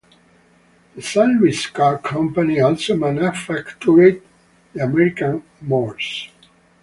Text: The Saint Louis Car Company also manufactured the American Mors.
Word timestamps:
The 0.95 0.99
Saint 1.03 1.39
Louis 1.39 1.67
Car 1.67 1.99
Company 1.99 2.59
also 2.59 2.95
manufactured 2.95 4.23
the 4.73 4.81
American 4.83 5.43
Mors. 5.61 6.27